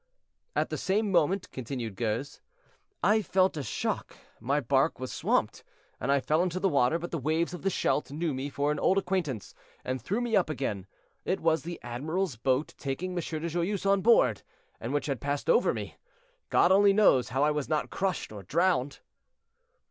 [0.55, 2.41] "At the same moment," continued Gues,
[3.03, 5.63] "I felt a shock; my bark was swamped,
[5.99, 8.71] and I fell into the water, but the waves of the Scheldt knew me for
[8.71, 9.53] an old acquaintance,
[9.85, 10.87] and threw me up again.
[11.23, 13.17] It was the admiral's boat taking M.
[13.19, 14.41] de Joyeuse on board,
[14.79, 15.97] and which had passed over me;
[16.49, 19.01] God only knows how I was not crushed or drowned."